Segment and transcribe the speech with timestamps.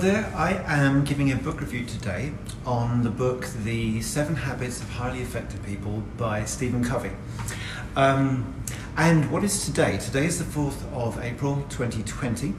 [0.00, 2.32] There, I am giving a book review today
[2.64, 7.10] on the book The Seven Habits of Highly Effective People by Stephen Covey.
[7.96, 8.54] Um,
[8.96, 9.98] and what is today?
[9.98, 12.54] Today is the 4th of April 2020.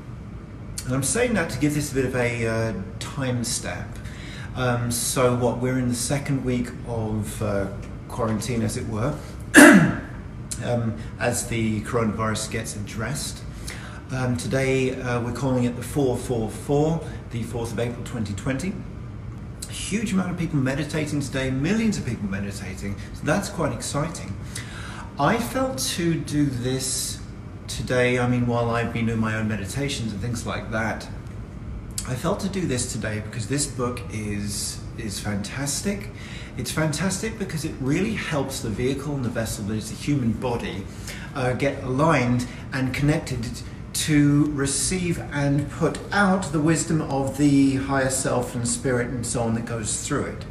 [0.86, 3.98] And I'm saying that to give this a bit of a uh, time stamp.
[4.56, 7.70] Um, so, what, we're in the second week of uh,
[8.08, 9.18] quarantine, as it were,
[9.56, 13.42] um, as the coronavirus gets addressed.
[14.14, 17.02] Um, today uh, we're calling it the 444,
[17.32, 18.74] the 4th of April 2020.
[19.70, 24.36] A huge amount of people meditating today, millions of people meditating, so that's quite exciting.
[25.18, 27.22] I felt to do this
[27.70, 31.08] today, I mean, while I've been doing my own meditations and things like that,
[32.06, 36.10] I felt to do this today because this book is, is fantastic.
[36.58, 40.34] It's fantastic because it really helps the vehicle and the vessel that is the human
[40.34, 40.84] body
[41.34, 43.48] uh, get aligned and connected
[43.94, 49.42] to receive and put out the wisdom of the higher self and spirit and so
[49.42, 50.46] on that goes through it.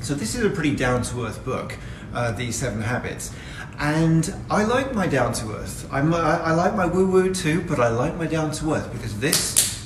[0.00, 1.76] So, this is a pretty down to earth book,
[2.14, 3.32] uh, The Seven Habits.
[3.78, 5.88] And I like my down to earth.
[5.90, 9.18] I, I like my woo woo too, but I like my down to earth because
[9.20, 9.82] this,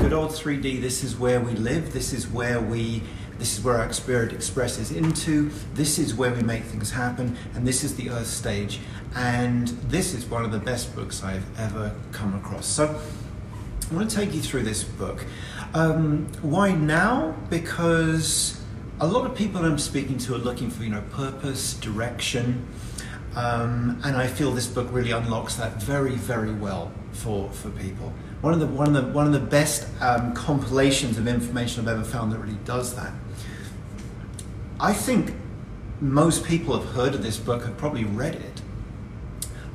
[0.00, 3.02] good old 3D, this is where we live, this is where we
[3.40, 5.50] this is where our spirit expresses into.
[5.72, 8.80] This is where we make things happen, and this is the Earth stage.
[9.16, 12.66] And this is one of the best books I've ever come across.
[12.66, 13.00] So
[13.90, 15.24] I want to take you through this book.
[15.72, 17.34] Um, why now?
[17.48, 18.60] Because
[19.00, 22.68] a lot of people I'm speaking to are looking for, you know, purpose, direction.
[23.36, 28.12] Um, and I feel this book really unlocks that very, very well for, for people.
[28.40, 31.94] One of the one of the one of the best um, compilations of information I've
[31.94, 33.12] ever found that really does that.
[34.80, 35.34] I think
[36.00, 38.62] most people have heard of this book, have probably read it.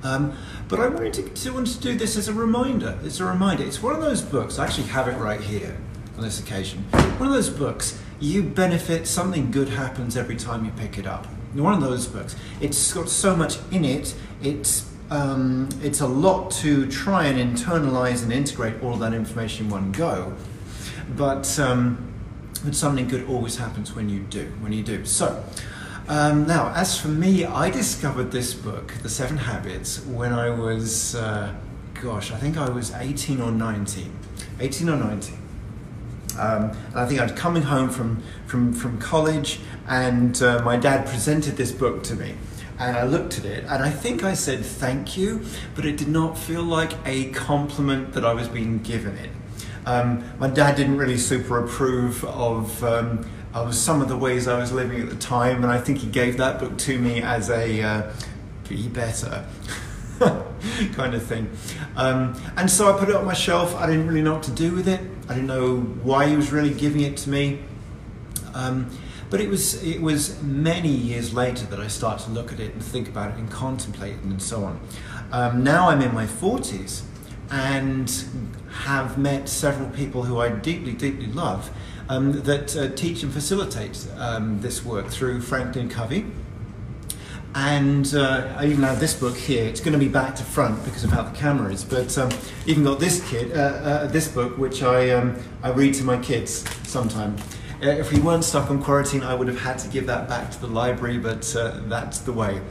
[0.03, 0.35] Um,
[0.68, 2.97] but I wanted to, to, wanted to do this as a reminder.
[3.03, 3.63] It's a reminder.
[3.63, 5.78] It's one of those books, I actually have it right here
[6.18, 6.84] on this occasion.
[7.18, 11.28] One of those books, you benefit, something good happens every time you pick it up.
[11.55, 12.35] One of those books.
[12.61, 18.23] It's got so much in it, it's, um, it's a lot to try and internalize
[18.23, 20.33] and integrate all of that information in one go.
[21.16, 22.13] But um,
[22.66, 25.05] but something good always happens when you do, when you do.
[25.05, 25.43] So,
[26.07, 31.16] um, now, as for me, I discovered this book, The Seven Habits, when I was,
[31.16, 31.53] uh,
[32.01, 34.11] gosh, I think I was 18 or 19.
[34.59, 35.37] 18 or 19.
[36.38, 41.06] Um, and I think I'd coming home from, from, from college, and uh, my dad
[41.06, 42.35] presented this book to me.
[42.78, 46.09] And I looked at it, and I think I said thank you, but it did
[46.09, 49.29] not feel like a compliment that I was being given it.
[49.85, 54.59] Um, my dad didn't really super approve of, um, of some of the ways I
[54.59, 57.50] was living at the time, and I think he gave that book to me as
[57.50, 58.12] a uh,
[58.67, 59.46] be better
[60.94, 61.50] kind of thing.
[61.96, 63.75] Um, and so I put it on my shelf.
[63.75, 65.02] I didn't really know what to do with it.
[65.28, 67.59] I didn't know why he was really giving it to me.
[68.53, 68.90] Um,
[69.30, 72.74] but it was it was many years later that I started to look at it
[72.74, 74.80] and think about it and contemplate it and so on.
[75.31, 77.02] Um, now I'm in my 40s
[77.50, 78.09] and
[78.84, 81.72] have met several people who I deeply, deeply love
[82.09, 86.25] um, that uh, teach and facilitate um, this work through Franklin Covey.
[87.57, 89.63] And uh, I even have this book here.
[89.63, 91.85] It's going to be back to front because of how the camera is.
[91.85, 92.29] But um,
[92.66, 96.17] even got this kid, uh, uh this book, which I um, I read to my
[96.17, 97.38] kids sometime.
[97.81, 100.51] Uh, if we weren't stuck on quarantine, I would have had to give that back
[100.51, 102.61] to the library, but uh, that's the way.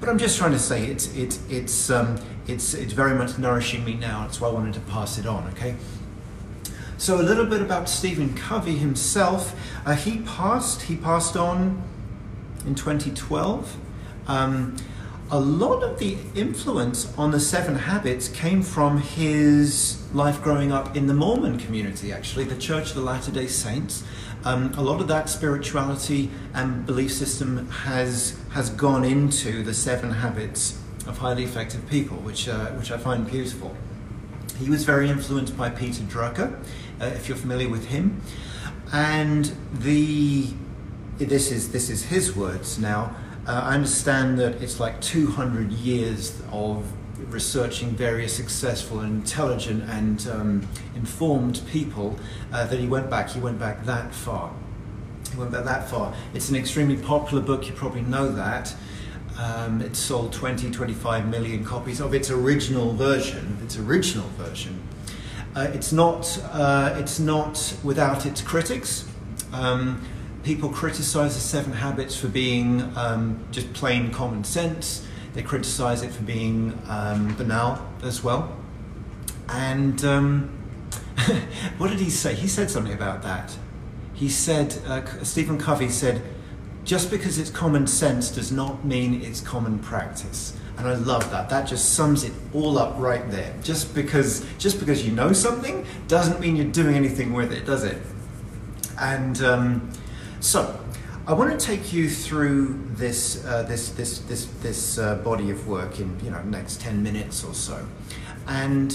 [0.00, 3.84] But I'm just trying to say it's it's it's um, it's it's very much nourishing
[3.84, 4.22] me now.
[4.22, 5.46] That's why I wanted to pass it on.
[5.48, 5.76] Okay.
[6.96, 9.54] So a little bit about Stephen Covey himself.
[9.84, 10.82] Uh, he passed.
[10.82, 11.82] He passed on
[12.66, 13.76] in 2012.
[14.26, 14.76] Um,
[15.30, 20.96] a lot of the influence on the Seven Habits came from his life growing up
[20.96, 24.04] in the Mormon community, actually, the Church of the Latter day Saints.
[24.44, 30.10] Um, a lot of that spirituality and belief system has, has gone into the Seven
[30.10, 33.74] Habits of Highly Effective People, which, uh, which I find beautiful.
[34.58, 36.54] He was very influenced by Peter Drucker,
[37.00, 38.20] uh, if you're familiar with him.
[38.92, 40.48] And the,
[41.18, 43.14] this, is, this is his words now.
[43.46, 46.84] Uh, I understand that it's like 200 years of
[47.30, 52.18] researching various successful and intelligent and um, informed people
[52.52, 53.30] uh, that he went back.
[53.30, 54.52] He went back that far.
[55.30, 56.14] He went back that far.
[56.32, 58.74] It's an extremely popular book, you probably know that.
[59.38, 63.58] Um, it sold 20, 25 million copies of its original version.
[63.64, 64.80] Its original version.
[65.56, 66.40] Uh, it's not.
[66.52, 69.08] Uh, it's not without its critics.
[69.52, 70.00] Um,
[70.44, 75.06] people criticize the Seven Habits for being um, just plain common sense.
[75.32, 78.54] They criticize it for being um, banal as well.
[79.48, 80.48] And um,
[81.78, 82.34] what did he say?
[82.34, 83.56] He said something about that.
[84.12, 86.22] He said, uh, Stephen Covey said,
[86.84, 90.56] just because it's common sense does not mean it's common practice.
[90.76, 91.48] And I love that.
[91.48, 93.54] That just sums it all up right there.
[93.62, 97.84] Just because, just because you know something doesn't mean you're doing anything with it, does
[97.84, 97.96] it?
[99.00, 99.90] And um,
[100.44, 100.78] so,
[101.26, 105.66] I want to take you through this uh, this this this this uh, body of
[105.66, 107.86] work in you know next ten minutes or so,
[108.46, 108.92] and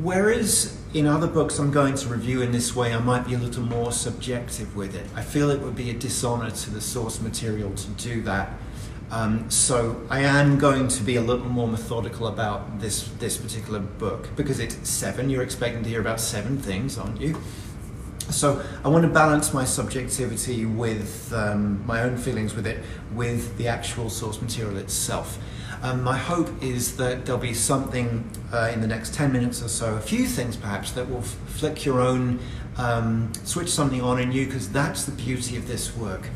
[0.00, 3.38] whereas in other books I'm going to review in this way, I might be a
[3.38, 5.06] little more subjective with it.
[5.14, 8.50] I feel it would be a dishonor to the source material to do that.
[9.12, 13.78] Um, so I am going to be a little more methodical about this this particular
[13.78, 15.30] book because it's seven.
[15.30, 17.40] You're expecting to hear about seven things, aren't you?
[18.32, 22.82] So I want to balance my subjectivity with um, my own feelings with it,
[23.14, 25.38] with the actual source material itself.
[25.82, 29.68] Um, my hope is that there'll be something uh, in the next 10 minutes or
[29.68, 32.38] so, a few things perhaps, that will flick your own,
[32.76, 36.28] um, switch something on in you, because that's the beauty of this work.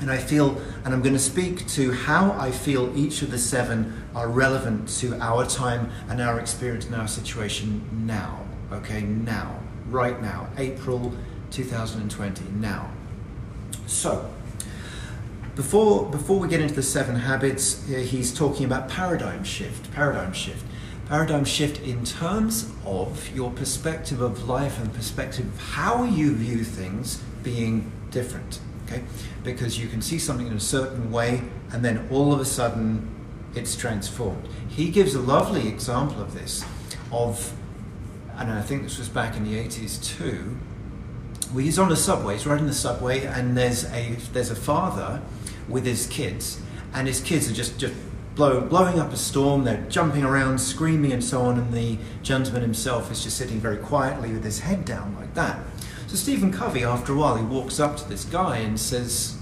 [0.00, 3.38] And I feel, and I'm going to speak to how I feel each of the
[3.38, 8.44] seven are relevant to our time and our experience and our situation now.
[8.72, 9.61] Okay, now,
[9.92, 11.12] right now, April
[11.50, 12.90] 2020, now.
[13.86, 14.30] So,
[15.54, 19.92] before, before we get into the seven habits, uh, he's talking about paradigm shift.
[19.92, 20.64] Paradigm shift.
[21.06, 26.64] Paradigm shift in terms of your perspective of life and perspective of how you view
[26.64, 28.60] things being different
[28.92, 29.02] okay?
[29.42, 31.42] Because you can see something in a certain way
[31.72, 33.08] and then all of a sudden
[33.54, 34.48] it's transformed.
[34.68, 36.64] He gives a lovely example of this,
[37.10, 37.52] of,
[38.36, 40.56] and I think this was back in the 80s too,
[41.52, 45.20] where he's on the subway, he's riding the subway and there's a, there's a father
[45.68, 46.60] with his kids
[46.94, 47.94] and his kids are just, just
[48.34, 52.62] blow, blowing up a storm, they're jumping around, screaming and so on, and the gentleman
[52.62, 55.60] himself is just sitting very quietly with his head down like that.
[56.06, 59.38] So Stephen Covey, after a while, he walks up to this guy and says,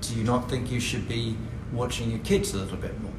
[0.00, 1.36] Do you not think you should be
[1.72, 3.12] watching your kids a little bit more?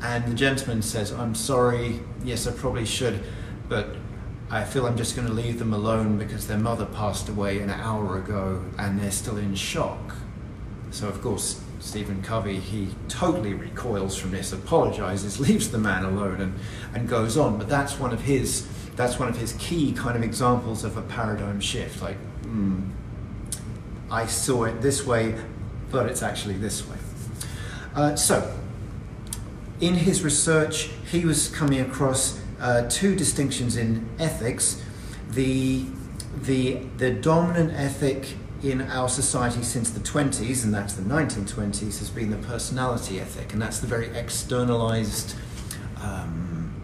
[0.00, 3.20] And the gentleman says, I'm sorry, yes, I probably should,
[3.68, 3.96] but
[4.50, 7.70] I feel I'm just going to leave them alone because their mother passed away an
[7.70, 10.16] hour ago and they're still in shock.
[10.90, 16.40] So, of course, Stephen Covey, he totally recoils from this, apologizes, leaves the man alone,
[16.40, 16.58] and,
[16.94, 17.58] and goes on.
[17.58, 18.66] But that's one of his
[18.96, 22.02] that's one of his key kind of examples of a paradigm shift.
[22.02, 22.90] Like, mm,
[24.10, 25.36] I saw it this way,
[25.92, 26.96] but it's actually this way.
[27.94, 28.58] Uh, so,
[29.80, 34.82] in his research, he was coming across uh, two distinctions in ethics.
[35.30, 35.84] The,
[36.42, 42.10] the, the dominant ethic in our society since the 20s, and that's the 1920s, has
[42.10, 45.36] been the personality ethic, and that's the very externalized.
[46.02, 46.74] Um,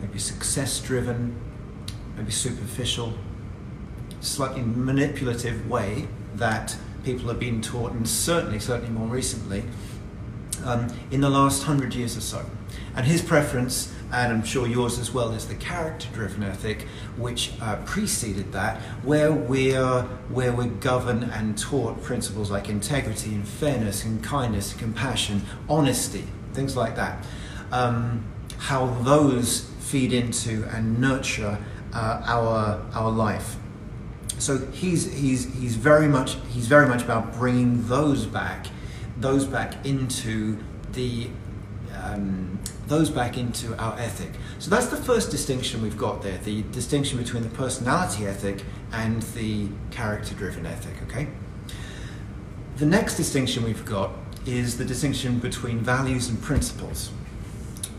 [0.00, 1.34] maybe success driven,
[2.16, 3.14] maybe superficial,
[4.20, 9.64] slightly manipulative way that people have been taught, and certainly, certainly more recently,
[10.64, 12.44] um, in the last hundred years or so.
[12.96, 16.82] And his preference, and I'm sure yours as well, is the character-driven ethic,
[17.16, 23.46] which uh, preceded that, where we're where we're governed and taught principles like integrity and
[23.46, 27.24] fairness and kindness, and compassion, honesty, things like that.
[27.72, 28.24] Um,
[28.58, 31.58] how those feed into and nurture
[31.92, 33.56] uh, our our life.
[34.38, 38.66] So he's he's he's very much he's very much about bringing those back,
[39.16, 40.58] those back into
[40.92, 41.28] the
[42.04, 44.30] um, those back into our ethic.
[44.58, 49.22] So that's the first distinction we've got there, the distinction between the personality ethic and
[49.22, 51.28] the character-driven ethic, okay?
[52.76, 54.10] The next distinction we've got
[54.46, 57.10] is the distinction between values and principles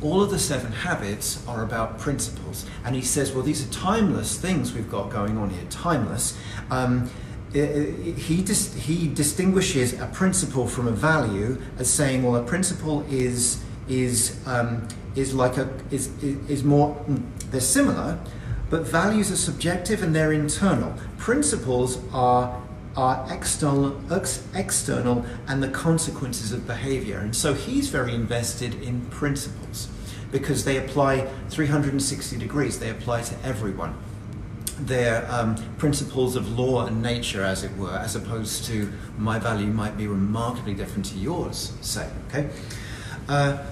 [0.01, 2.65] all of the seven habits are about principles.
[2.83, 6.37] And he says, well, these are timeless things we've got going on here, timeless.
[6.69, 7.09] Um,
[7.53, 13.63] he, dis- he distinguishes a principle from a value as saying, well, a principle is,
[13.87, 17.17] is, um, is like a, is, is more, hmm,
[17.51, 18.19] they're similar,
[18.69, 20.93] but values are subjective and they're internal.
[21.17, 22.61] Principles are
[22.97, 27.19] are external, ex- external and the consequences of behavior.
[27.19, 29.89] And so he's very invested in principles
[30.31, 33.97] because they apply 360 degrees, they apply to everyone.
[34.79, 39.67] They're um, principles of law and nature, as it were, as opposed to my value
[39.67, 42.09] might be remarkably different to yours, say.
[42.27, 42.49] Okay?
[43.29, 43.63] Uh,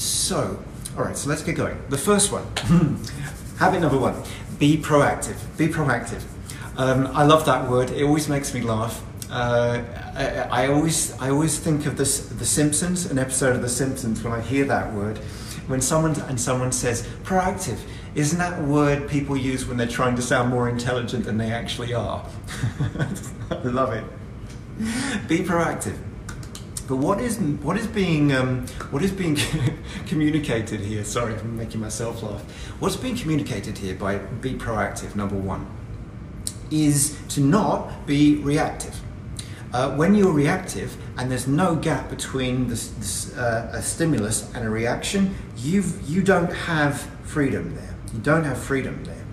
[0.00, 0.62] so,
[0.96, 1.78] all right, so let's get going.
[1.90, 2.46] The first one
[3.58, 4.14] habit number one
[4.58, 5.36] be proactive.
[5.56, 6.22] Be proactive.
[6.76, 7.90] Um, I love that word.
[7.90, 9.02] It always makes me laugh.
[9.30, 9.82] Uh,
[10.14, 14.22] I, I, always, I always think of this, The Simpsons, an episode of The Simpsons,
[14.22, 15.18] when I hear that word,
[15.66, 17.78] when someone and someone says proactive,
[18.14, 21.52] isn't that a word people use when they're trying to sound more intelligent than they
[21.52, 22.26] actually are?
[23.50, 24.04] I love it.
[25.28, 25.96] Be proactive.
[26.90, 29.38] But what is what is being um, what is being
[30.06, 31.04] communicated here?
[31.04, 32.42] Sorry, I'm making myself laugh.
[32.80, 35.14] What's being communicated here by be proactive?
[35.14, 35.70] Number one
[36.68, 39.00] is to not be reactive.
[39.72, 45.32] Uh, when you're reactive and there's no gap between uh, a stimulus and a reaction,
[45.58, 47.94] you've, you don't have freedom there.
[48.12, 49.24] You don't have freedom there.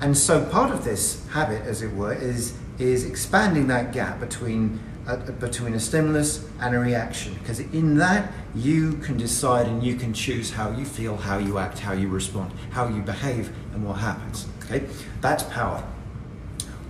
[0.00, 4.78] And so part of this habit, as it were, is, is expanding that gap between,
[5.38, 7.34] between a stimulus and a reaction.
[7.34, 11.58] Because in that, you can decide and you can choose how you feel, how you
[11.58, 14.46] act, how you respond, how you behave, and what happens.
[14.64, 14.86] Okay?
[15.20, 15.82] That's power.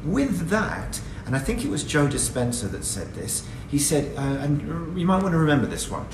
[0.04, 3.46] With that, and I think it was Joe Dispenza that said this.
[3.68, 6.06] He said, uh, and you might want to remember this one.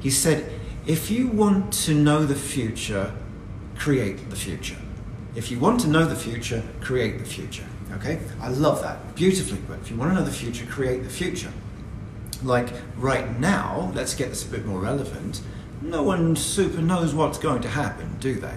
[0.00, 0.52] He said,
[0.86, 3.14] if you want to know the future,
[3.76, 4.76] create the future.
[5.34, 7.66] If you want to know the future, create the future.
[7.92, 8.18] Okay?
[8.40, 9.14] I love that.
[9.14, 9.80] Beautifully put.
[9.80, 11.52] If you want to know the future, create the future.
[12.42, 15.40] Like right now, let's get this a bit more relevant.
[15.82, 18.54] No one super knows what's going to happen, do they?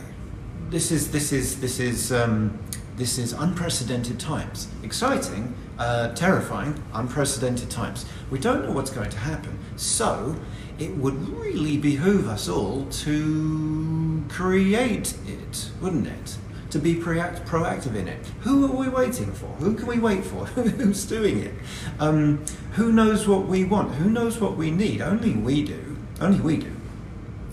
[0.69, 2.57] This is this is this is um,
[2.95, 4.67] this is unprecedented times.
[4.83, 8.05] Exciting, uh, terrifying, unprecedented times.
[8.29, 9.57] We don't know what's going to happen.
[9.77, 10.35] So
[10.77, 16.37] it would really behoove us all to create it, wouldn't it?
[16.71, 18.23] To be proactive in it.
[18.41, 19.47] Who are we waiting for?
[19.47, 20.45] Who can we wait for?
[20.45, 21.53] Who's doing it?
[21.99, 23.95] Um, who knows what we want?
[23.95, 25.01] Who knows what we need?
[25.01, 25.97] Only we do.
[26.21, 26.71] Only we do.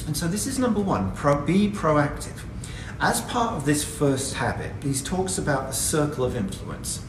[0.07, 2.41] And so this is number one pro- be proactive.
[3.01, 7.03] As part of this first habit, he talks about the circle of influence.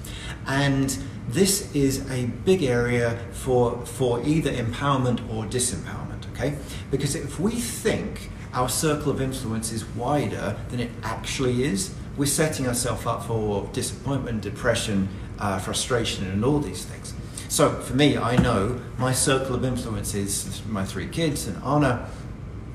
[0.45, 0.97] And
[1.27, 6.57] this is a big area for, for either empowerment or disempowerment, okay?
[6.89, 12.25] Because if we think our circle of influence is wider than it actually is, we're
[12.25, 17.13] setting ourselves up for disappointment, depression, uh, frustration, and all these things.
[17.49, 22.09] So for me, I know my circle of influence is my three kids and Anna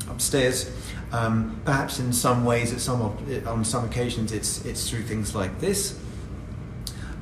[0.09, 0.71] upstairs.
[1.11, 3.03] Um, perhaps in some ways, at some
[3.45, 5.99] on some occasions, it's it's through things like this.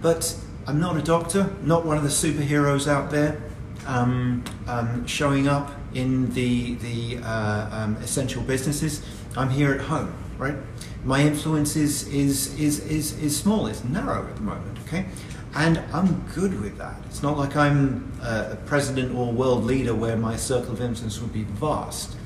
[0.02, 0.36] But
[0.66, 3.40] I'm not a doctor, not one of the superheroes out there,
[3.86, 9.02] um, um, showing up in the the uh, um, essential businesses.
[9.36, 10.56] I'm here at home, right?
[11.04, 13.66] My influence is is is is is small.
[13.66, 14.78] It's narrow at the moment.
[14.86, 15.06] Okay.
[15.54, 16.96] And I'm good with that.
[17.06, 21.32] It's not like I'm a president or world leader where my circle of influence would
[21.32, 22.16] be vast.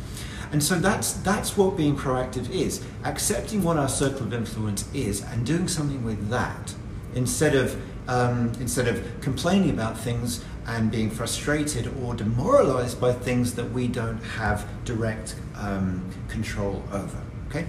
[0.53, 5.23] And so that's, that's what being proactive is accepting what our circle of influence is
[5.23, 6.75] and doing something with that
[7.15, 13.55] instead of, um, instead of complaining about things and being frustrated or demoralized by things
[13.55, 17.21] that we don't have direct um, control over.
[17.49, 17.67] Okay?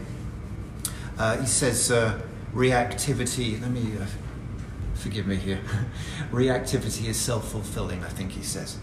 [1.18, 2.22] Uh, he says uh,
[2.54, 4.06] reactivity, let me, uh,
[4.96, 5.60] forgive me here,
[6.32, 8.78] reactivity is self fulfilling, I think he says.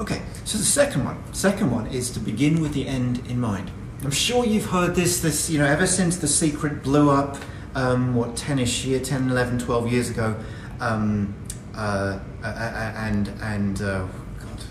[0.00, 3.70] Okay, so the second one, second one is to begin with the end in mind.
[4.04, 7.36] I'm sure you've heard this, this, you know, ever since The Secret blew up,
[7.74, 10.36] um, what, 10ish year, 10, 11, 12 years ago,
[10.78, 11.34] um,
[11.74, 14.06] uh, and, and, uh,
[14.38, 14.64] God,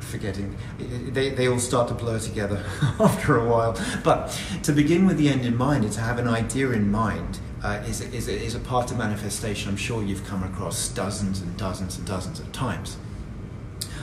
[0.00, 2.64] forgetting, they, they all start to blur together
[3.00, 3.78] after a while.
[4.02, 7.38] But to begin with the end in mind and to have an idea in mind
[7.62, 11.56] uh, is, is, is a part of manifestation I'm sure you've come across dozens and
[11.56, 12.98] dozens and dozens of times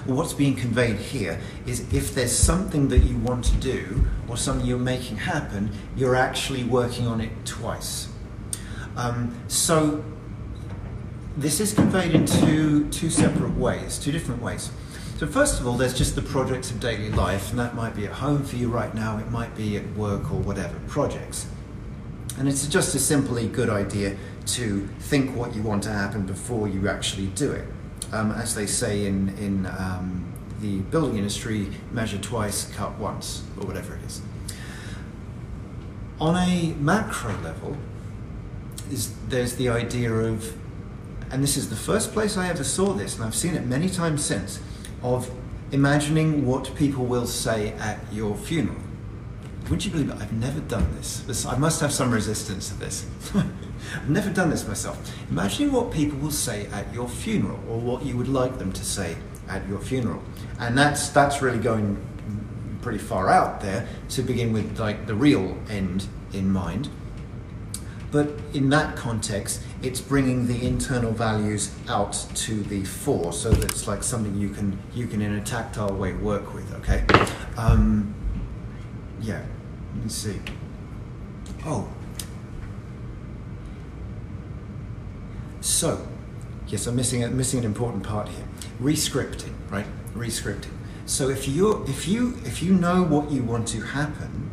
[0.05, 4.65] what's being conveyed here is if there's something that you want to do or something
[4.65, 8.07] you're making happen, you're actually working on it twice.
[8.95, 10.03] Um, so
[11.37, 14.71] this is conveyed in two, two separate ways, two different ways.
[15.17, 18.05] So first of all, there's just the projects of daily life, and that might be
[18.05, 21.47] at home for you right now, it might be at work or whatever, projects.
[22.37, 26.67] And it's just a simply good idea to think what you want to happen before
[26.67, 27.67] you actually do it
[28.11, 33.65] um, as they say in, in um, the building industry, measure twice, cut once, or
[33.65, 34.21] whatever it is.
[36.19, 37.77] On a macro level,
[38.91, 40.53] is there's the idea of,
[41.31, 43.89] and this is the first place I ever saw this, and I've seen it many
[43.89, 44.59] times since,
[45.01, 45.31] of
[45.71, 48.77] imagining what people will say at your funeral.
[49.69, 50.17] Would you believe it?
[50.19, 51.21] I've never done this.
[51.21, 53.05] this I must have some resistance to this.
[53.35, 55.13] I've never done this myself.
[55.29, 58.83] Imagining what people will say at your funeral or what you would like them to
[58.83, 59.15] say
[59.47, 60.21] at your funeral.
[60.59, 62.05] And that's, that's really going
[62.81, 66.89] pretty far out there to begin with like the real end in mind.
[68.11, 73.63] But in that context, it's bringing the internal values out to the fore, so that
[73.71, 76.73] it's like something you can you can in a tactile way work with.
[76.75, 77.03] Okay,
[77.57, 78.13] um,
[79.21, 79.43] yeah,
[79.95, 80.39] let me see.
[81.65, 81.87] Oh.
[85.61, 86.07] So,
[86.67, 88.47] yes, I'm missing, missing an important part here.
[88.81, 89.85] Rescripting, right?
[90.15, 90.71] Rescripting.
[91.05, 94.50] So if you if you if you know what you want to happen,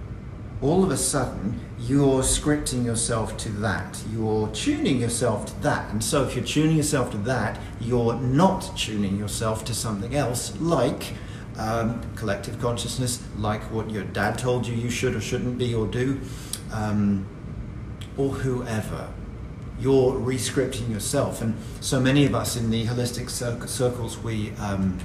[0.60, 4.02] all of a sudden you're scripting yourself to that.
[4.12, 5.90] You're tuning yourself to that.
[5.92, 10.58] And so if you're tuning yourself to that, you're not tuning yourself to something else
[10.60, 11.14] like
[11.56, 15.86] um, collective consciousness, like what your dad told you you should or shouldn't be or
[15.86, 16.20] do,
[16.72, 17.26] um,
[18.16, 19.08] or whoever.
[19.80, 21.40] You're rescripting yourself.
[21.40, 24.98] And so many of us in the holistic circles we um,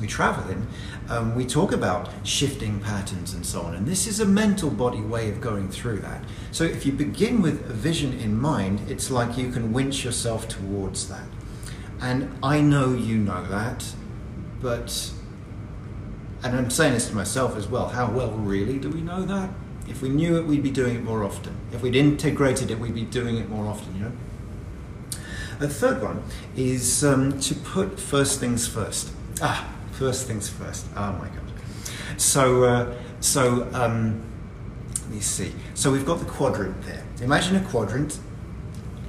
[0.00, 0.66] we travel in,
[1.08, 3.74] um, we talk about shifting patterns and so on.
[3.74, 6.24] And this is a mental body way of going through that.
[6.52, 10.48] So if you begin with a vision in mind, it's like you can winch yourself
[10.48, 11.26] towards that.
[12.00, 13.84] And I know you know that,
[14.60, 15.12] but,
[16.42, 19.50] and I'm saying this to myself as well, how well really do we know that?
[19.86, 21.56] If we knew it, we'd be doing it more often.
[21.72, 24.12] If we'd integrated it, we'd be doing it more often, you know?
[25.58, 26.22] The third one
[26.56, 29.10] is um, to put first things first.
[29.42, 29.68] Ah,
[30.00, 30.86] first things first.
[30.96, 31.52] Oh my God.
[32.16, 34.24] So, uh, so um,
[35.02, 35.52] let me see.
[35.74, 37.04] So we've got the quadrant there.
[37.20, 38.18] Imagine a quadrant,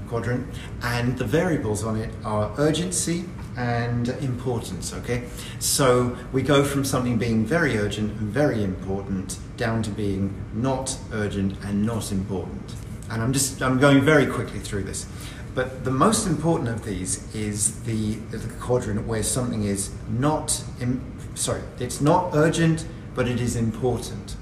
[0.09, 0.45] quadrant,
[0.83, 3.23] and the variables on it are urgency
[3.55, 4.93] and importance.
[4.93, 5.23] Okay,
[5.59, 10.97] so we go from something being very urgent and very important down to being not
[11.13, 12.75] urgent and not important.
[13.09, 15.05] And I'm just I'm going very quickly through this.
[15.53, 21.01] But the most important of these is the, the quadrant where something is not, Im,
[21.35, 24.37] sorry, it's not urgent, but it is important.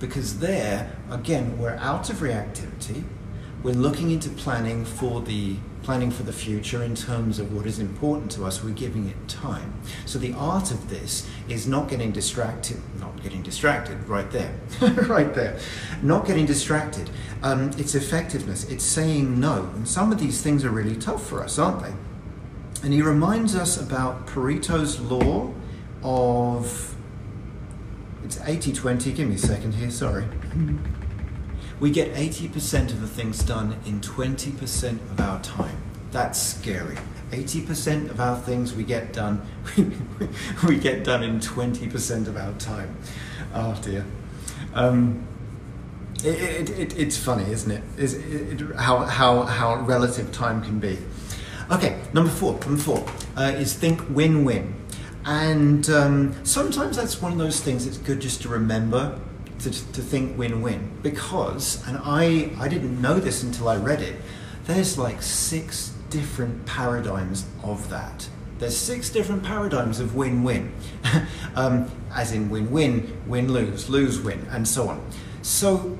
[0.00, 3.04] Because there, again, we're out of reactivity,
[3.62, 7.78] we're looking into planning for the planning for the future in terms of what is
[7.78, 9.72] important to us, we're giving it time.
[10.04, 14.52] So the art of this is not getting distracted, not getting distracted, right there,
[15.06, 15.60] right there,
[16.02, 17.08] not getting distracted.
[17.44, 19.70] Um, it's effectiveness, it's saying no.
[19.76, 21.94] And some of these things are really tough for us, aren't they?
[22.82, 25.54] And he reminds us about Pareto's law
[26.02, 26.96] of,
[28.24, 30.24] it's 80-20, give me a second here, sorry.
[31.78, 35.76] We get 80% of the things done in 20% of our time.
[36.10, 36.96] That's scary.
[37.30, 39.46] 80% of our things we get done,
[40.66, 42.96] we get done in 20% of our time.
[43.52, 44.06] Oh dear.
[44.72, 45.26] Um,
[46.24, 47.82] it, it, it, it's funny, isn't it?
[47.98, 50.98] Is it, how, how, how relative time can be.
[51.70, 52.58] Okay, number four.
[52.60, 54.74] Number four uh, is think win-win,
[55.24, 59.18] and um, sometimes that's one of those things that's good just to remember
[59.60, 64.16] to, to think win-win because, and I, I didn't know this until I read it,
[64.64, 68.28] there's like six different paradigms of that.
[68.58, 70.72] There's six different paradigms of win-win,
[71.56, 75.06] um, as in win-win, win-lose, lose-win, and so on.
[75.42, 75.98] So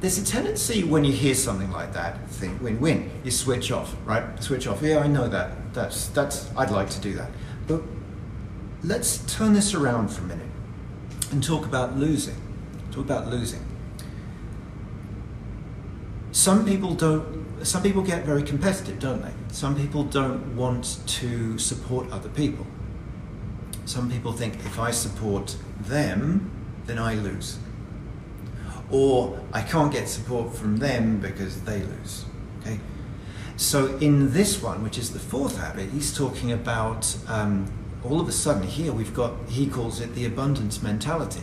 [0.00, 4.42] there's a tendency when you hear something like that, think win-win, you switch off, right?
[4.42, 4.82] Switch off.
[4.82, 5.72] Yeah, I know that.
[5.72, 6.50] That's that's.
[6.56, 7.30] I'd like to do that,
[7.66, 7.82] but
[8.82, 10.49] let's turn this around for a minute
[11.30, 12.36] and talk about losing.
[12.90, 13.64] Talk about losing.
[16.32, 17.40] Some people don't.
[17.62, 19.32] Some people get very competitive, don't they?
[19.52, 22.66] Some people don't want to support other people.
[23.84, 26.50] Some people think if I support them,
[26.86, 27.58] then I lose.
[28.90, 32.24] Or I can't get support from them because they lose.
[32.60, 32.80] Okay.
[33.56, 37.70] So in this one, which is the fourth habit, he's talking about um,
[38.04, 41.42] all of a sudden here we've got, he calls it the abundance mentality.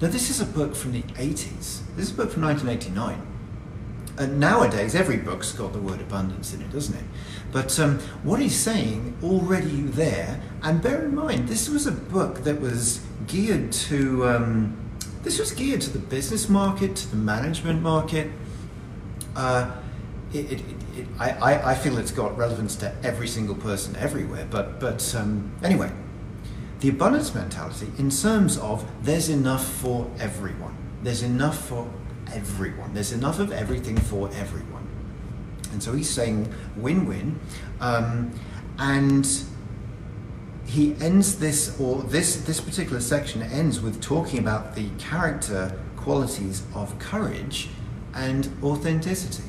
[0.00, 1.80] Now, this is a book from the 80s.
[1.96, 3.26] This is a book from 1989.
[4.18, 7.04] And nowadays, every book's got the word abundance in it, doesn't it?
[7.52, 12.42] But um, what he's saying already there, and bear in mind, this was a book
[12.42, 14.76] that was geared to, um,
[15.22, 18.30] this was geared to the business market, to the management market.
[19.36, 19.70] Uh,
[20.32, 20.60] it, it,
[20.98, 24.46] it, I, I feel it's got relevance to every single person everywhere.
[24.50, 25.90] But, but um, anyway,
[26.80, 30.76] the abundance mentality in terms of there's enough for everyone.
[31.02, 31.90] There's enough for
[32.32, 32.94] everyone.
[32.94, 34.86] There's enough of everything for everyone.
[35.72, 37.38] And so he's saying win win.
[37.80, 38.32] Um,
[38.78, 39.26] and
[40.66, 46.62] he ends this, or this, this particular section ends with talking about the character qualities
[46.74, 47.68] of courage
[48.14, 49.47] and authenticity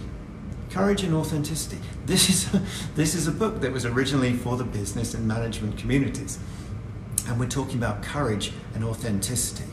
[0.69, 1.79] courage and authenticity.
[2.05, 2.61] This is a,
[2.95, 6.39] this is a book that was originally for the business and management communities,
[7.27, 9.69] and we're talking about courage and authenticity,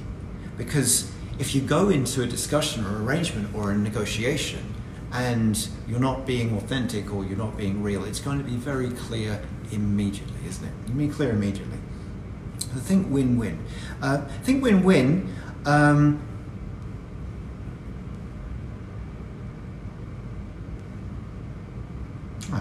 [0.56, 4.74] because if you go into a discussion or arrangement or a negotiation
[5.12, 8.90] and you're not being authentic or you're not being real, it's going to be very
[8.90, 10.72] clear immediately, isn't it?
[10.88, 11.78] You mean clear immediately.
[12.58, 13.64] So think win-win.
[14.00, 15.34] Uh, think win-win.
[15.66, 16.22] Um,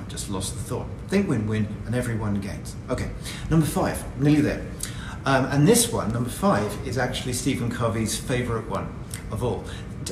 [0.06, 0.86] I've just lost the thought.
[1.08, 2.76] Think win win and everyone gains.
[2.92, 3.10] Okay,
[3.50, 4.64] number five, nearly there.
[5.26, 8.94] Um, and this one, number five, is actually Stephen Covey's favourite one
[9.32, 9.64] of all.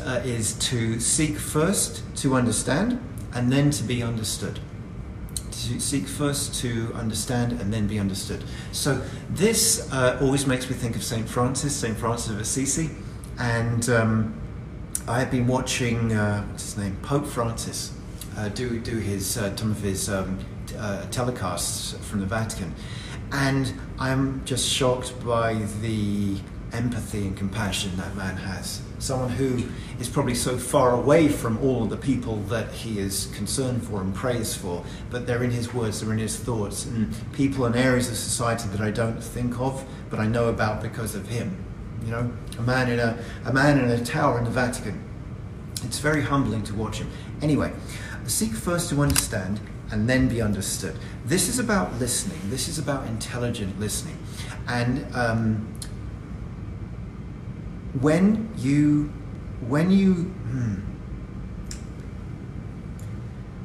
[0.02, 3.00] Uh, is to seek first to understand
[3.34, 4.60] and then to be understood.
[5.52, 8.44] To seek first to understand and then be understood.
[8.72, 12.90] So this uh, always makes me think of Saint Francis, Saint Francis of Assisi,
[13.38, 14.42] and um,
[15.08, 17.92] I have been watching uh, what's his name, Pope Francis,
[18.38, 20.40] uh, do do his uh, some of his um,
[20.78, 22.74] uh, telecasts from the Vatican,
[23.32, 26.38] and I'm just shocked by the
[26.74, 28.82] empathy and compassion that man has.
[28.98, 29.64] Someone who
[30.00, 34.02] is probably so far away from all of the people that he is concerned for
[34.02, 37.76] and prays for, but they're in his words, they're in his thoughts, and people in
[37.76, 41.64] areas of society that I don't think of, but I know about because of him.
[42.04, 45.02] You know, a man in a, a man in a tower in the Vatican.
[45.84, 47.10] It's very humbling to watch him.
[47.42, 47.72] Anyway,
[48.28, 49.60] seek first to understand
[49.92, 50.98] and then be understood.
[51.26, 52.40] This is about listening.
[52.50, 54.18] This is about intelligent listening.
[54.68, 55.68] And um,
[58.00, 59.14] when you,
[59.68, 60.76] when you, hmm,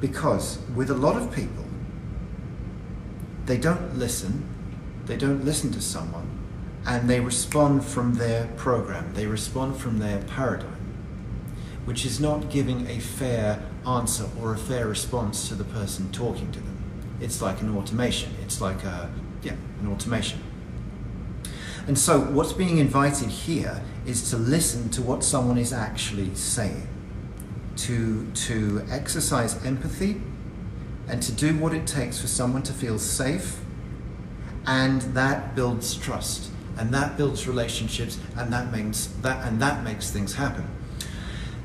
[0.01, 1.65] because with a lot of people,
[3.47, 4.47] they don't listen,
[5.07, 6.29] they don't listen to someone,
[6.87, 10.95] and they respond from their program, they respond from their paradigm,
[11.87, 16.51] which is not giving a fair answer or a fair response to the person talking
[16.53, 16.77] to them.
[17.21, 18.35] It's like an automation.
[18.43, 19.11] It's like a,
[19.43, 20.41] yeah, an automation.
[21.87, 26.87] And so what's being invited here is to listen to what someone is actually saying,
[27.77, 30.21] to, to exercise empathy,
[31.09, 33.61] and to do what it takes for someone to feel safe,
[34.67, 40.11] and that builds trust, and that builds relationships, and that makes that and that makes
[40.11, 40.69] things happen.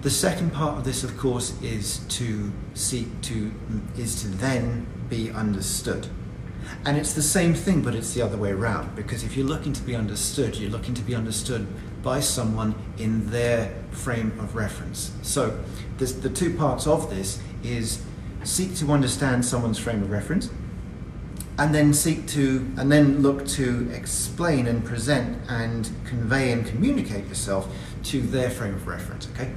[0.03, 3.53] The second part of this, of course, is to seek to
[3.97, 6.07] is to then be understood.
[6.83, 8.97] And it's the same thing, but it's the other way around.
[8.97, 11.67] Because if you're looking to be understood, you're looking to be understood
[12.03, 15.13] by someone in their frame of reference.
[15.21, 15.57] So
[15.97, 18.03] this, the two parts of this is
[18.43, 20.49] seek to understand someone's frame of reference,
[21.57, 27.25] and then seek to, and then look to explain and present and convey and communicate
[27.27, 29.29] yourself to their frame of reference.
[29.33, 29.53] Okay.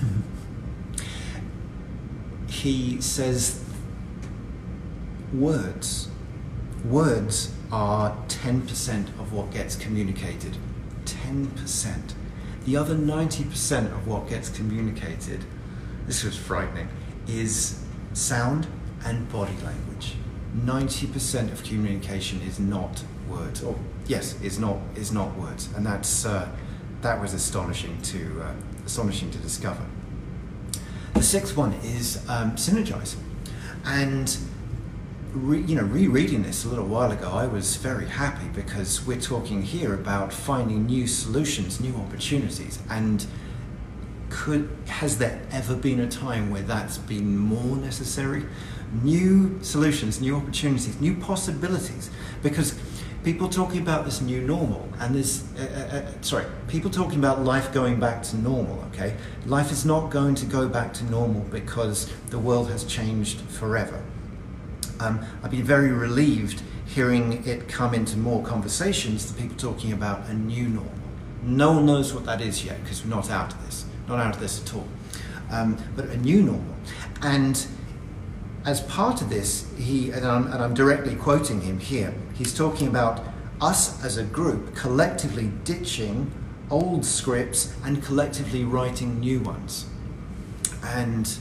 [2.48, 3.64] he says
[5.32, 6.08] words.
[6.84, 10.56] Words are 10% of what gets communicated.
[11.04, 12.14] 10%.
[12.64, 15.44] The other 90% of what gets communicated,
[16.06, 16.88] this was frightening,
[17.26, 17.82] is
[18.12, 18.66] sound
[19.04, 20.14] and body language.
[20.56, 23.62] 90% of communication is not words.
[23.62, 26.48] Or yes, is not is not words, and that's uh,
[27.02, 28.54] that was astonishing to uh,
[28.90, 29.86] astonishing to discover.
[31.14, 33.22] The sixth one is um, synergizing,
[33.84, 34.36] and
[35.32, 39.20] re, you know, rereading this a little while ago, I was very happy because we're
[39.20, 43.24] talking here about finding new solutions, new opportunities, and
[44.28, 48.44] could has there ever been a time where that's been more necessary?
[49.04, 52.10] New solutions, new opportunities, new possibilities,
[52.42, 52.74] because
[53.24, 57.44] people talking about this new normal and this uh, uh, uh, sorry people talking about
[57.44, 59.14] life going back to normal okay
[59.46, 64.02] life is not going to go back to normal because the world has changed forever
[65.00, 66.62] um, I've been very relieved
[66.94, 70.92] hearing it come into more conversations, the people talking about a new normal.
[71.42, 74.34] No one knows what that is yet because we're not out of this, not out
[74.34, 74.86] of this at all.
[75.50, 76.74] Um, but a new normal.
[77.22, 77.66] And
[78.64, 82.88] as part of this, he, and I'm, and I'm directly quoting him here, he's talking
[82.88, 83.24] about
[83.60, 86.30] us as a group collectively ditching
[86.70, 89.86] old scripts and collectively writing new ones.
[90.82, 91.36] And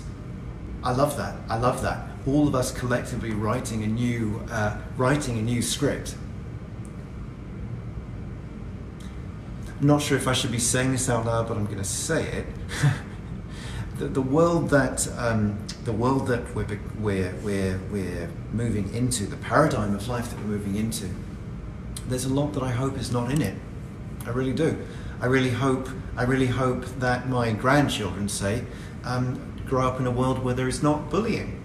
[0.84, 1.36] I love that.
[1.50, 6.16] I love that all of us collectively writing a new, uh, writing a new script.
[9.80, 11.84] I'm not sure if I should be saying this out loud, but I'm going to
[11.84, 12.46] say it.
[14.00, 19.38] the, the world that um, the world that we're, we're, we're, we're moving into, the
[19.38, 21.10] paradigm of life that we're moving into,
[22.08, 23.58] there's a lot that I hope is not in it.
[24.26, 24.78] I really do.
[25.22, 25.90] I really hope.
[26.16, 28.64] I really hope that my grandchildren say
[29.04, 31.62] um, grow up in a world where there is not bullying,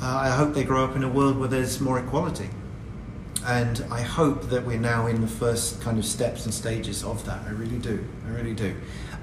[0.00, 2.48] uh, I hope they grow up in a world where there's more equality.
[3.44, 7.24] And I hope that we're now in the first kind of steps and stages of
[7.26, 7.42] that.
[7.46, 8.04] I really do.
[8.26, 8.74] I really do.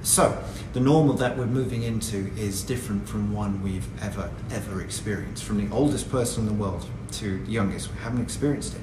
[0.01, 0.41] So,
[0.73, 5.43] the normal that we're moving into is different from one we've ever, ever experienced.
[5.43, 8.81] From the oldest person in the world to the youngest, we haven't experienced it.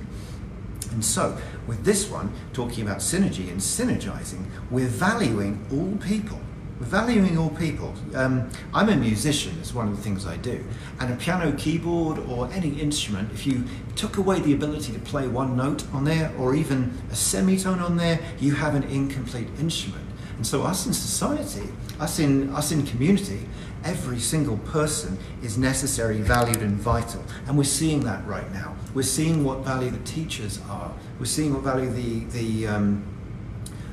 [0.93, 6.41] And so, with this one, talking about synergy and synergizing, we're valuing all people
[6.81, 7.95] valuing all people.
[8.15, 10.63] Um, I'm a musician, it's one of the things I do.
[11.01, 15.27] And a piano keyboard or any instrument, if you took away the ability to play
[15.27, 20.06] one note on there or even a semitone on there, you have an incomplete instrument.
[20.37, 21.69] And so us in society,
[21.99, 23.49] us in, us in community,
[23.85, 27.25] every single person is necessary, valued and vital.
[27.47, 28.77] And we're seeing that right now.
[28.95, 30.93] We're seeing what value the teachers are.
[31.19, 33.05] We're seeing what value the, the, um,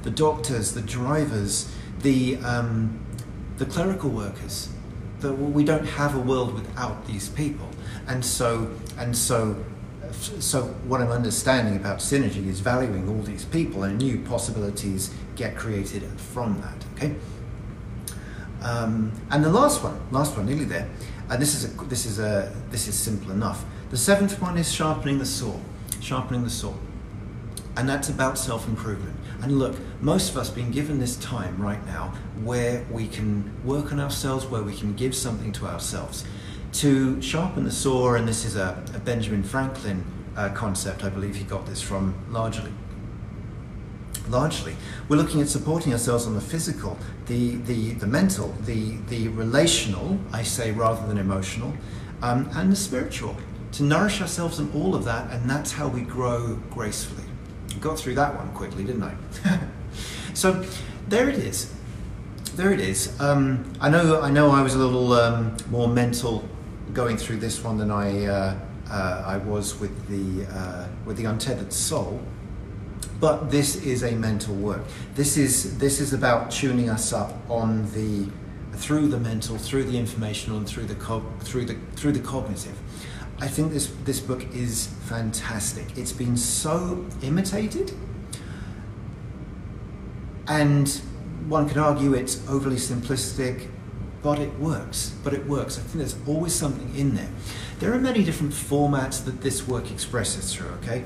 [0.03, 2.99] the doctors, the drivers, the, um,
[3.57, 4.69] the clerical workers.
[5.19, 7.69] That we don't have a world without these people.
[8.07, 9.63] And so, and so,
[10.13, 15.55] so what I'm understanding about synergy is valuing all these people and new possibilities get
[15.55, 16.85] created from that.
[16.93, 17.15] Okay.
[18.61, 20.87] Um, and the last one, last one, nearly there.
[21.29, 23.65] And this is a, this is a, this is simple enough.
[23.89, 25.59] The seventh one is sharpening the saw,
[25.99, 26.73] sharpening the saw,
[27.75, 29.15] and that's about self-improvement.
[29.41, 33.91] And look, most of us being given this time right now where we can work
[33.91, 36.23] on ourselves, where we can give something to ourselves.
[36.73, 40.03] To sharpen the saw, and this is a, a Benjamin Franklin
[40.35, 42.71] uh, concept, I believe he got this from largely.
[44.29, 44.75] Largely,
[45.07, 50.19] we're looking at supporting ourselves on the physical, the, the, the mental, the, the relational,
[50.31, 51.73] I say rather than emotional,
[52.21, 53.35] um, and the spiritual.
[53.73, 57.23] To nourish ourselves in all of that, and that's how we grow gracefully
[57.83, 59.15] got through that one quickly, didn't I?
[60.33, 60.65] so
[61.07, 61.71] there it is.
[62.55, 63.19] There it is.
[63.19, 64.21] Um, I know.
[64.21, 64.51] I know.
[64.51, 66.47] I was a little um, more mental
[66.93, 71.25] going through this one than I uh, uh, I was with the uh, with the
[71.25, 72.21] untethered soul.
[73.19, 74.81] But this is a mental work.
[75.15, 78.29] This is this is about tuning us up on the
[78.75, 80.95] through the mental, through the informational, and through the
[81.41, 82.77] through the through the cognitive.
[83.39, 85.97] I think this, this book is fantastic.
[85.97, 87.91] It's been so imitated,
[90.47, 90.89] and
[91.47, 93.67] one could argue it's overly simplistic,
[94.23, 95.13] but it works.
[95.23, 95.77] But it works.
[95.77, 97.29] I think there's always something in there.
[97.79, 101.03] There are many different formats that this work expresses through, okay?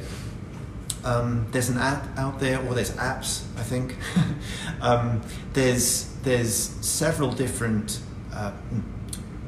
[1.03, 3.95] Um, there's an app out there, or there's apps, I think.
[4.82, 5.21] um,
[5.53, 7.99] there's, there's several different.
[8.32, 8.82] Uh, hmm,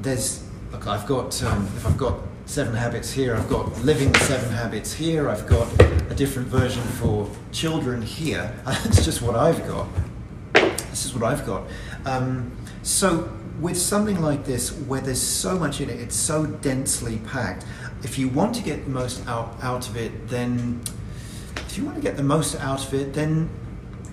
[0.01, 3.35] there's look, I've got um, if I've got seven habits here.
[3.35, 5.29] I've got living the seven habits here.
[5.29, 5.71] I've got
[6.09, 8.51] a different version for children here.
[8.65, 9.87] That's just what I've got.
[10.53, 11.63] This is what I've got.
[12.05, 12.51] Um,
[12.81, 13.29] so
[13.59, 17.65] with something like this, where there's so much in it, it's so densely packed.
[18.03, 20.81] If you want to get the most out, out of it, then
[21.57, 23.49] if you want to get the most out of it, then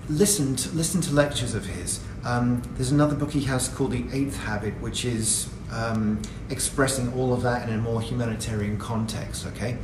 [0.09, 2.01] listen to, listen to lectures of his.
[2.23, 7.33] Um, there's another book he has called The Eighth Habit, which is um, expressing all
[7.33, 9.77] of that in a more humanitarian context, okay?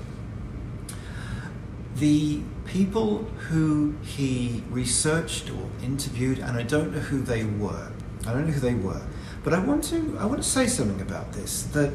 [1.95, 7.91] The people who he researched or interviewed, and I don't know who they were,
[8.26, 9.02] I don't know who they were,
[9.43, 11.93] but I want to, I want to say something about this, that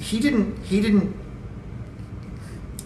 [0.00, 1.16] he didn't, he didn't,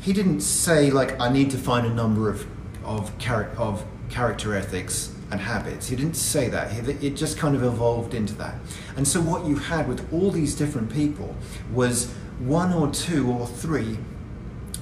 [0.00, 2.46] he didn't say like, I need to find a number of,
[2.84, 5.88] of, char- of character ethics and habits.
[5.88, 6.88] He didn't say that.
[7.02, 8.56] It just kind of evolved into that.
[8.96, 11.34] And so what you had with all these different people
[11.72, 13.98] was one or two or three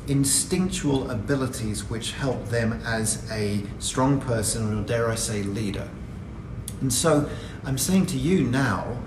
[0.09, 5.88] instinctual abilities which help them as a strong person or dare I say leader.
[6.80, 7.28] And so
[7.64, 8.99] I'm saying to you now,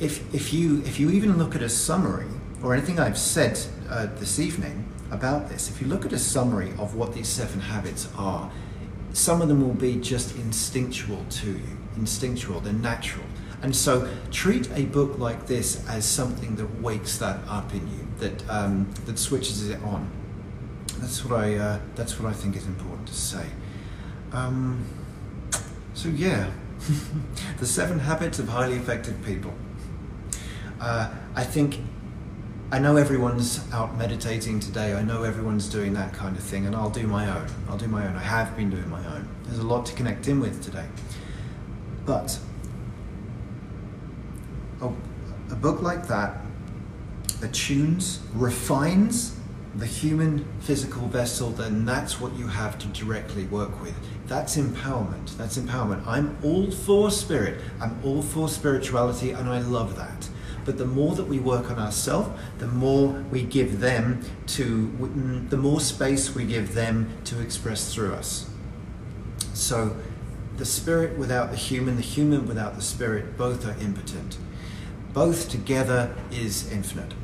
[0.00, 2.28] if, if, you, if you even look at a summary
[2.62, 3.58] or anything I've said
[3.88, 7.60] uh, this evening about this, if you look at a summary of what these seven
[7.60, 8.50] habits are,
[9.12, 13.24] some of them will be just instinctual to you, instinctual, they're natural.
[13.62, 18.06] And so treat a book like this as something that wakes that up in you,
[18.18, 20.08] that, um, that switches it on.
[20.98, 23.46] That's what, I, uh, that's what I think is important to say.
[24.32, 24.84] Um,
[25.94, 26.50] so, yeah,
[27.58, 29.52] the seven habits of highly effective people.
[30.80, 31.80] Uh, I think
[32.70, 34.94] I know everyone's out meditating today.
[34.94, 37.46] I know everyone's doing that kind of thing, and I'll do my own.
[37.68, 38.14] I'll do my own.
[38.14, 39.28] I have been doing my own.
[39.44, 40.86] There's a lot to connect in with today.
[42.04, 42.38] But
[44.82, 46.36] a, a book like that
[47.42, 49.37] attunes, refines
[49.78, 53.94] the human physical vessel, then that's what you have to directly work with.
[54.26, 55.36] That's empowerment.
[55.36, 56.04] That's empowerment.
[56.06, 57.60] I'm all for spirit.
[57.80, 60.28] I'm all for spirituality, and I love that.
[60.64, 65.56] But the more that we work on ourselves, the more we give them to, the
[65.56, 68.50] more space we give them to express through us.
[69.54, 69.96] So
[70.56, 74.38] the spirit without the human, the human without the spirit, both are impotent.
[75.14, 77.14] Both together is infinite.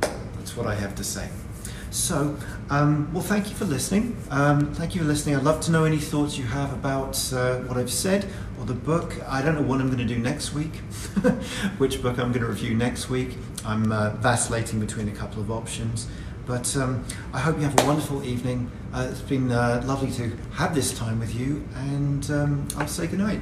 [0.00, 1.28] That's what I have to say.
[1.96, 2.36] So,
[2.68, 4.18] um, well, thank you for listening.
[4.30, 5.34] Um, thank you for listening.
[5.34, 8.26] I'd love to know any thoughts you have about uh, what I've said
[8.60, 9.14] or the book.
[9.26, 10.74] I don't know what I'm going to do next week,
[11.78, 13.38] which book I'm going to review next week.
[13.64, 16.06] I'm uh, vacillating between a couple of options.
[16.44, 18.70] But um, I hope you have a wonderful evening.
[18.92, 23.06] Uh, it's been uh, lovely to have this time with you, and um, I'll say
[23.06, 23.40] goodnight.